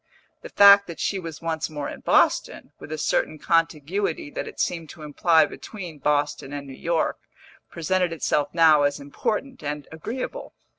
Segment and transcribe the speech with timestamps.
[0.41, 4.59] The fact that she was once more in Boston, with a certain contiguity that it
[4.59, 7.19] seemed to imply between Boston and New York,
[7.69, 10.55] presented itself now as important and agreeable.